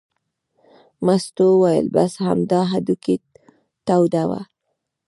[1.05, 3.15] مستو وویل: بس همدا هډوکي
[3.87, 4.41] تودوه.